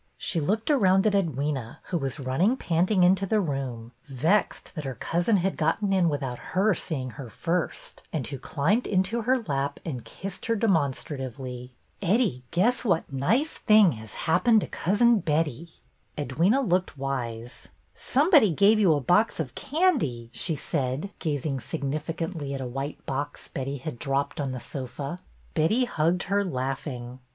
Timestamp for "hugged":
25.85-26.23